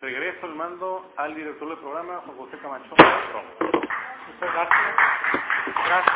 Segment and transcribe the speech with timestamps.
[0.00, 2.88] Regreso el mando al director del programa, José Camacho.
[2.88, 4.94] Muchas gracias.
[5.86, 6.14] Gracias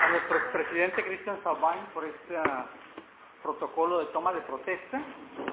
[0.00, 2.64] a nuestro presidente Cristian Salvain por este uh,
[3.44, 5.00] protocolo de toma de protesta,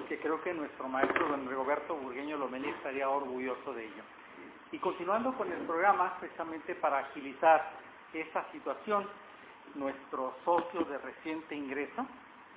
[0.09, 4.03] que creo que nuestro maestro don Rigoberto Burgueño Lomelí estaría orgulloso de ello.
[4.71, 7.69] Y continuando con el programa, precisamente para agilizar
[8.13, 9.07] esta situación,
[9.75, 12.07] nuestro socio de reciente ingreso,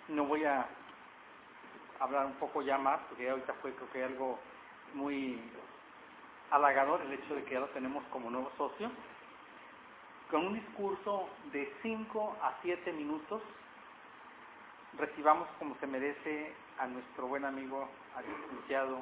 [0.09, 0.67] no voy a
[2.05, 4.39] hablar un poco ya más, porque ahorita fue creo que algo
[4.95, 5.41] muy
[6.51, 8.91] halagador el hecho de que ya lo tenemos como nuevo socio,
[10.31, 13.43] con un discurso de 5 a 7 minutos,
[14.99, 19.01] recibamos como se merece a nuestro buen amigo, al licenciado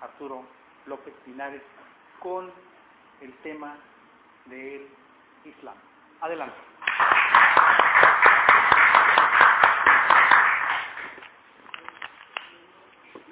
[0.00, 0.44] Arturo
[0.86, 1.62] López Pinares,
[2.20, 2.50] con
[3.20, 3.76] el tema
[4.46, 4.88] del
[5.44, 5.76] Islam.
[6.20, 6.56] Adelante.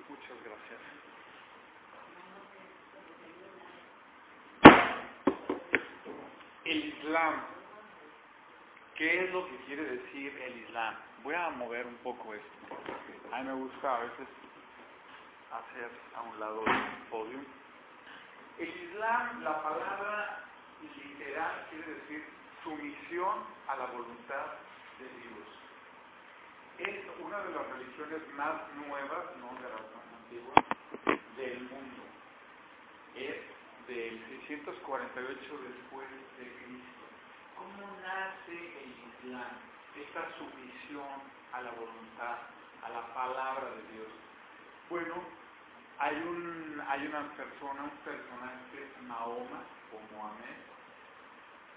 [0.09, 0.80] Muchas gracias.
[6.65, 7.34] El Islam.
[8.96, 10.95] ¿Qué es lo que quiere decir el Islam?
[11.23, 13.34] Voy a mover un poco esto.
[13.34, 14.28] A mí me gusta a veces
[15.52, 17.38] hacer a un lado del podio.
[18.59, 20.45] El Islam, la palabra
[20.80, 22.24] literal quiere decir
[22.65, 24.56] sumisión a la voluntad
[24.98, 25.48] de Dios.
[26.78, 28.56] Es una de las religiones más
[28.88, 30.65] nuevas, no de las más antiguas,
[31.37, 32.02] del mundo.
[33.16, 33.37] Es
[33.87, 37.04] del 648 después de Cristo.
[37.54, 39.77] ¿Cómo nace el Islam?
[39.99, 41.18] Esta sumisión
[41.52, 42.38] a la voluntad,
[42.85, 44.09] a la palabra de Dios.
[44.88, 45.15] Bueno,
[45.99, 50.59] hay, un, hay una persona, un personaje Mahoma o Mohamed,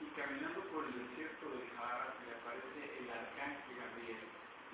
[0.01, 4.23] y caminando por el desierto de Sahara le aparece el arcángel Gabriel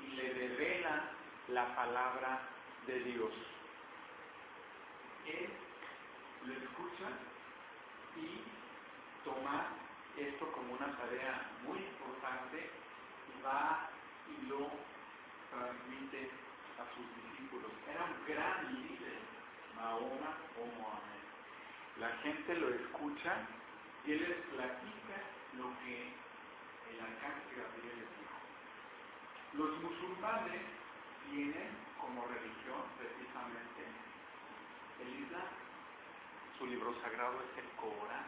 [0.03, 1.03] y le revela
[1.47, 2.41] la palabra
[2.85, 3.31] de Dios.
[5.25, 5.49] Él
[6.45, 7.09] lo escucha
[8.17, 8.43] y
[9.23, 9.67] toma
[10.17, 12.86] esto como una tarea muy importante
[13.45, 13.89] va
[14.27, 14.69] y lo
[15.51, 16.29] transmite
[16.77, 17.71] a sus discípulos.
[17.89, 19.19] Era un gran líder,
[19.75, 21.25] Mahoma o Mohamed.
[21.99, 23.47] La gente lo escucha
[24.05, 25.17] y él les platica
[25.57, 26.13] lo que
[26.91, 28.37] el arcángel Gabriel les dijo.
[29.53, 30.61] Los musulmanes
[31.29, 33.81] tienen como religión precisamente
[35.01, 35.51] el Islam.
[36.57, 38.25] Su libro sagrado es el Corán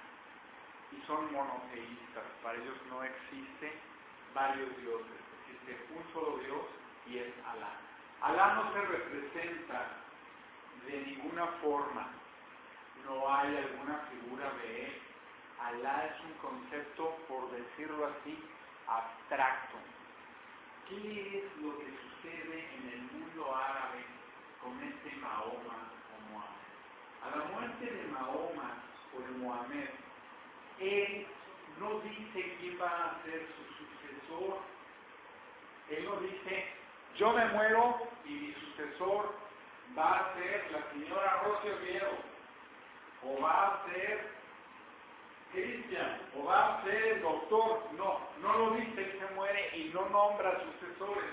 [0.92, 2.26] y son monoteístas.
[2.44, 3.74] Para ellos no existe
[4.34, 6.62] varios dioses, existe un solo Dios
[7.08, 7.72] y es Alá.
[8.22, 9.88] Alá no se representa
[10.86, 12.08] de ninguna forma,
[13.06, 15.02] no hay alguna figura de él.
[15.60, 18.38] Alá es un concepto, por decirlo así,
[18.88, 19.78] abstracto.
[20.88, 24.04] ¿Qué es lo que sucede en el mundo árabe
[24.62, 26.70] con este Mahoma o Mohamed?
[27.24, 28.84] A la muerte de Mahoma
[29.16, 29.90] o de Mohamed,
[30.80, 31.28] él
[31.80, 34.58] no dice quién va a ser su sucesor.
[35.90, 36.68] Él no dice,
[37.18, 39.34] yo me muero y mi sucesor
[39.98, 42.12] va a ser la señora Rocío Viero,
[43.24, 44.40] o va a ser
[45.52, 47.82] Cristian, o va a ser doctor.
[47.98, 51.32] No, no lo dice, él se muere y no nombra sucesores.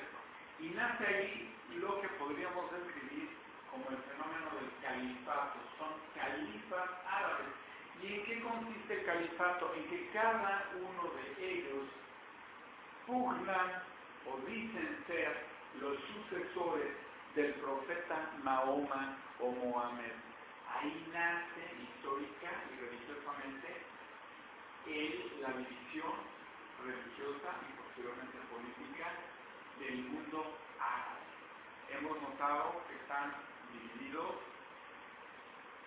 [0.59, 3.29] Y nace ahí lo que podríamos describir
[3.71, 5.59] como el fenómeno del califato.
[5.79, 7.66] Son califas árabes.
[8.03, 9.73] ¿Y en qué consiste el califato?
[9.75, 11.85] En que cada uno de ellos
[13.07, 13.83] pugnan
[14.27, 15.47] o dicen ser
[15.81, 16.93] los sucesores
[17.35, 20.13] del profeta Mahoma o Mohamed.
[20.75, 23.87] Ahí nace histórica y religiosamente
[24.87, 26.13] el, la división
[26.85, 29.09] religiosa y posteriormente política
[29.79, 31.21] del mundo árabe.
[31.91, 33.33] Hemos notado que están
[33.73, 34.37] divididos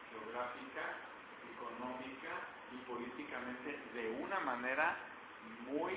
[0.10, 0.98] geográfica,
[1.56, 2.32] económica
[2.72, 4.98] y políticamente de una manera
[5.68, 5.94] muy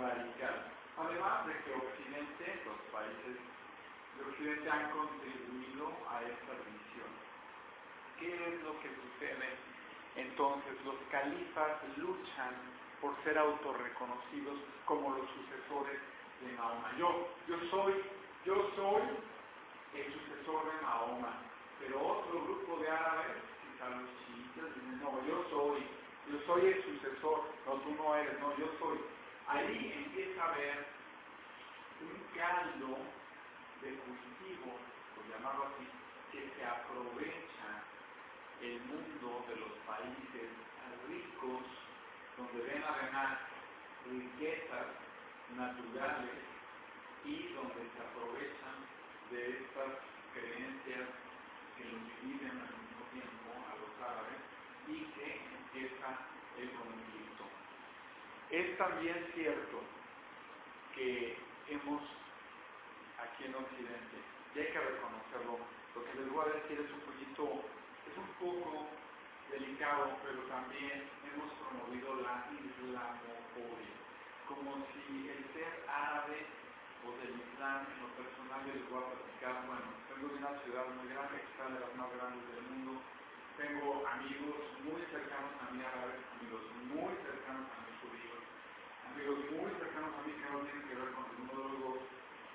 [0.00, 0.72] radical.
[0.98, 3.36] Además de que Occidente, los países
[4.16, 7.10] de Occidente han contribuido a esta división.
[8.18, 9.48] ¿Qué es lo que sucede?
[10.16, 12.54] Entonces los califas luchan
[13.00, 16.00] por ser autorreconocidos como los sucesores
[16.40, 16.92] de Mahoma.
[16.98, 17.94] Yo, yo soy,
[18.44, 19.02] yo soy
[19.94, 21.32] el sucesor de Mahoma,
[21.78, 23.25] pero otro grupo de árabes,
[23.90, 25.86] los chiitas, dicen, no, yo soy,
[26.30, 28.98] yo soy el sucesor, no, tú no eres, no, yo soy.
[29.48, 30.86] Ahí empieza a haber
[32.02, 32.98] un caldo
[33.82, 34.78] de cultivo,
[35.14, 35.86] por llamarlo así,
[36.32, 37.84] que se aprovecha
[38.62, 40.50] el mundo de los países
[41.08, 41.62] ricos,
[42.36, 43.38] donde ven además
[44.10, 44.86] riquezas
[45.56, 46.42] naturales
[47.24, 48.78] y donde se aprovechan
[49.30, 49.92] de estas
[50.32, 51.08] creencias
[51.76, 52.60] que los dividen
[53.22, 54.40] a los árabes
[54.88, 56.08] y que empieza
[56.58, 57.44] el conflicto.
[58.50, 59.80] Es también cierto
[60.94, 61.36] que
[61.68, 62.02] hemos
[63.18, 64.16] aquí en Occidente,
[64.54, 65.58] y hay que reconocerlo,
[65.94, 67.64] lo que les voy a decir es un poquito,
[68.06, 68.86] es un poco
[69.50, 73.96] delicado, pero también hemos promovido la islamofobia,
[74.48, 76.46] como si el ser árabe
[77.06, 80.52] o del Islam en lo personal yo les voy a platicar, bueno, vengo de una
[80.66, 82.98] ciudad muy grande, quizá de las más grandes del mundo,
[83.54, 88.42] tengo amigos muy cercanos a mí árabes, amigos muy cercanos a mis judíos,
[89.06, 92.02] amigos muy cercanos a mí que no tienen que ver con ninguno de los dos,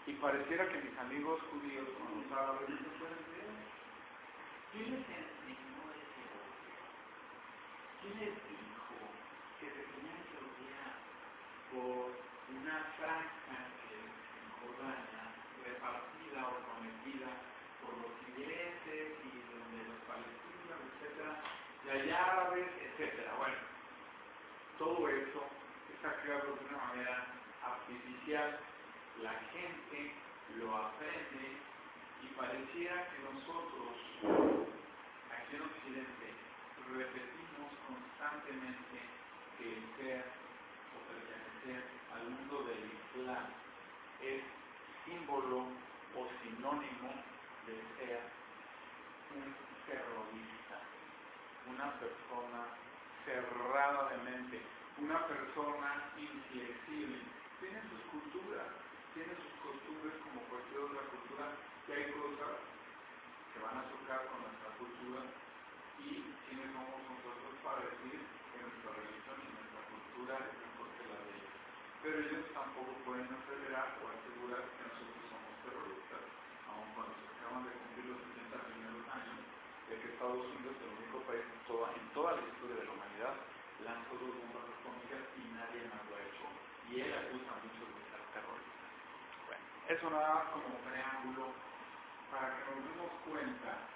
[0.06, 3.48] y pareciera que mis amigos judíos con los árabes no pueden ver.
[4.72, 6.76] ¿Quién les enseñó ese odio?
[8.04, 9.00] ¿Quién les dijo
[9.60, 10.96] que se tenían que odiar
[11.72, 12.20] por
[12.52, 13.72] una franja
[15.64, 17.30] repartida o prometida
[17.82, 21.42] por los ingleses y donde los palestinos, etcétera,
[21.86, 23.34] y allá árabes, etcétera?
[23.38, 23.62] Bueno,
[24.78, 25.42] todo eso
[25.96, 27.28] está creado de una manera
[27.64, 28.60] artificial
[29.22, 30.14] la gente
[30.58, 31.62] lo aprende
[32.24, 34.02] y pareciera que nosotros
[35.30, 36.28] aquí en Occidente
[36.90, 38.98] repetimos constantemente
[39.58, 41.84] que el ser o pertenecer
[42.16, 43.61] al mundo del Islam
[45.32, 45.64] símbolo
[46.12, 47.08] o sinónimo
[47.64, 48.20] de ser
[49.32, 49.48] un
[49.88, 50.76] terrorista,
[51.72, 52.68] una persona
[53.24, 54.62] cerrada de mente,
[55.00, 57.24] una persona inflexible.
[57.64, 58.68] Tiene sus culturas,
[59.14, 61.46] tiene sus costumbres como cualquier otra cultura,
[61.88, 62.60] que hay cosas
[63.56, 65.22] que van a chocar con nuestra cultura
[66.02, 71.04] y quiénes somos nosotros para decir que nuestra religión y nuestra cultura es mejor que
[71.08, 71.56] la de ellos.
[72.04, 76.24] Pero ellos tampoco pueden aseverar o asegurar que nosotros somos terroristas,
[76.66, 79.38] aun cuando se acaban de cumplir los 60 primeros años
[79.86, 81.66] de que Estados Unidos, el único país en
[82.14, 83.34] toda, la historia de la humanidad,
[83.82, 86.46] lanzó dos bombas atómicas y nadie más lo ha hecho.
[86.94, 88.86] Y él acusa mucho de ser terrorista.
[89.90, 91.58] Eso nada como preámbulo
[92.30, 93.90] para que nos demos cuenta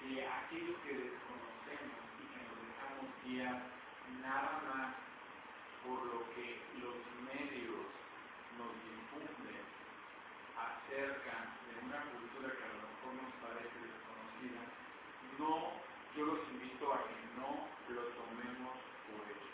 [0.00, 3.60] que aquello que desconocemos y que nos dejamos guiar
[4.24, 4.96] nada más
[5.84, 7.84] por lo que los medios
[8.56, 9.60] nos difunden
[10.56, 14.79] acerca de una cultura que a lo mejor nos parece desconocida,
[15.40, 15.72] no,
[16.14, 18.76] yo los invito a que no lo tomemos
[19.08, 19.52] por hecho.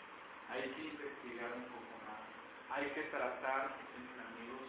[0.51, 2.27] Hay que investigar un poco más,
[2.75, 4.67] hay que tratar, tienen amigos,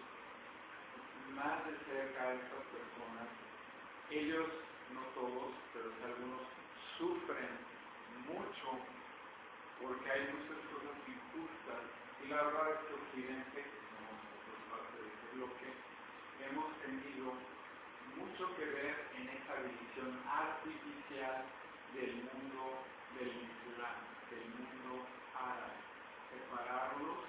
[1.35, 3.29] más de cerca a estas personas.
[4.11, 4.47] Ellos,
[4.94, 6.47] no todos, pero algunos,
[6.97, 7.50] sufren
[8.26, 8.79] mucho
[9.82, 11.82] porque hay muchas cosas injustas.
[12.23, 13.61] Y la verdad es que Occidente,
[13.91, 15.69] somos nosotros parte de ese bloque,
[16.47, 17.57] hemos tenido
[18.19, 21.47] mucho que ver en esa división artificial
[21.94, 22.82] del mundo
[23.15, 23.99] del Islam,
[24.31, 25.79] del mundo árabe.
[26.35, 27.23] Separarlos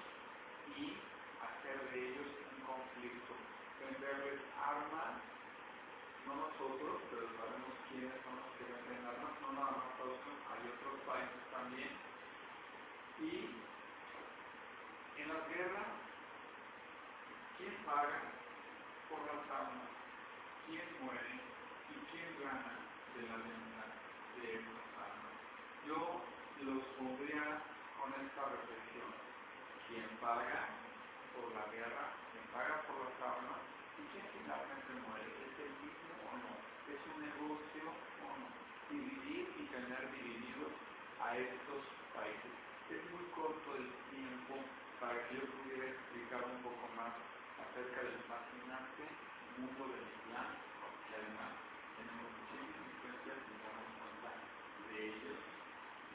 [0.76, 0.98] y
[1.38, 3.34] hacer de ellos un conflicto
[3.80, 5.22] venderles armas,
[6.26, 10.20] no nosotros, pero sabemos quiénes son los que venden armas, no nada más Estados
[10.50, 11.94] hay otros países también.
[13.22, 13.56] Y
[15.22, 15.90] en las guerras,
[17.56, 18.20] ¿quién paga
[19.08, 19.99] por las armas?
[22.50, 22.82] ¿Quién muere?
[22.82, 23.82] ¿Y quién gana de la venta
[24.42, 24.50] de
[24.98, 25.36] armas?
[25.86, 26.18] Yo
[26.66, 27.62] los pondría
[27.94, 29.10] con esta reflexión.
[29.86, 30.66] ¿Quién paga
[31.30, 32.10] por la guerra?
[32.34, 33.62] ¿Quién paga por las armas?
[33.98, 35.30] ¿Y quién finalmente muere?
[35.30, 36.52] ¿Es el mismo o no?
[36.90, 38.48] ¿Es un negocio o no?
[38.90, 40.74] Dividir y tener divididos
[41.22, 41.86] a estos
[42.18, 42.54] países.
[42.90, 44.58] Es muy corto el tiempo
[44.98, 47.14] para que yo pudiera explicar un poco más
[47.62, 49.06] acerca del fascinante
[49.54, 50.50] mundo del Islam,
[51.06, 51.69] que además
[52.00, 54.30] tenemos muchísimas influencias y nos damos cuenta
[54.88, 55.40] de ellos.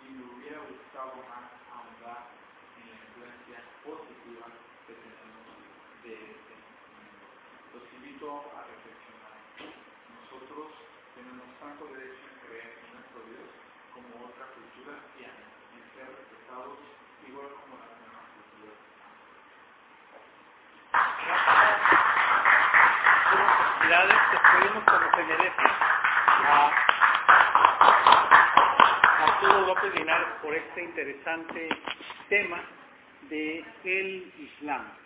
[0.02, 2.34] Y me hubiera gustado más ahondar
[2.82, 4.46] en la influencia positiva
[4.90, 5.46] que tenemos
[6.02, 6.54] de este
[7.76, 9.36] los invito a reflexionar.
[9.62, 10.74] Nosotros
[11.14, 13.52] tenemos tanto derecho en creer en nuestro Dios
[13.94, 15.44] como otra cultura tiene,
[15.76, 16.80] en ser respetados
[17.28, 18.80] igual como las demás culturas.
[25.28, 25.66] merece
[29.68, 31.70] a Linares por este interesante
[32.30, 32.62] tema
[33.30, 35.05] de el Islam.